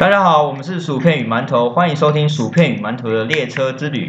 [0.00, 4.08] 我们是薯片与馒头，欢迎收听薯片与馒头的列车之旅。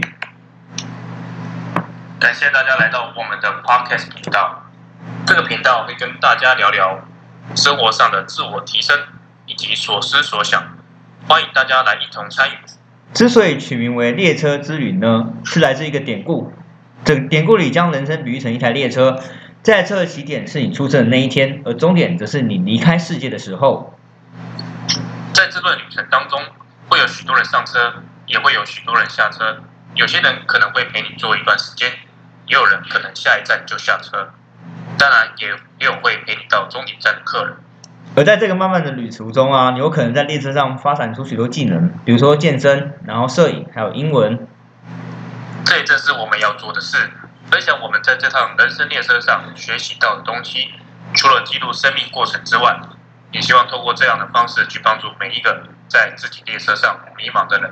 [2.18, 4.64] 感谢大家来到我们的 Podcast 频道。
[5.26, 7.02] 这个频道会跟大家聊聊
[7.55, 8.98] 生活上的自我提升
[9.46, 10.64] 以及所思所想，
[11.27, 12.54] 欢迎大家来一同参与。
[13.14, 16.53] 之所以取名为列车之旅呢，是来自一个典故。
[17.03, 19.20] 这个典故里将人生比喻成一台列车，
[19.62, 23.94] 这台车的起点是你出生的那一天，而终点则是你离开世界的时候。
[25.41, 26.40] 在这段旅程当中，
[26.88, 27.95] 会有许多人上车，
[28.27, 29.58] 也会有许多人下车。
[29.95, 31.90] 有些人可能会陪你坐一段时间，
[32.45, 34.30] 也有人可能下一站就下车。
[35.00, 35.48] 当然，也
[35.80, 37.58] 也有会陪你到终点站的客人。
[38.16, 44.48] 而在这个漫漫的旅途中啊，你有可能在列车上发展出许多技能，比如说健身，然后摄影，还有英文。
[45.66, 47.09] 这也正是我们要做的事，
[47.50, 50.72] 分享我们在这趟人生列车上学习到的东西。
[51.16, 52.80] 除了记录生命过程之外，
[53.32, 57.72] 也希望透过这样的方式去帮助每一个在自己列车上迷茫的人。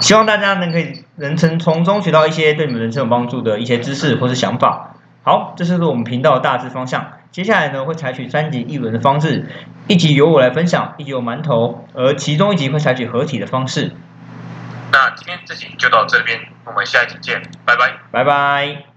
[0.00, 4.94] 希望大家能可以能从从中学到一些对你们人生有帮助的一些知识或是想法。
[5.22, 7.12] 好，这就是我们频道的大致方向。
[7.30, 9.48] 接下来呢，会采取三集一轮的方式，
[9.88, 13.90] 一集由我来分享，一集由馒头，而其中一集会采取合体的方式。
[14.92, 17.94] 那今天这集就到这边，我们下一集见，拜拜。
[18.12, 18.93] 拜拜。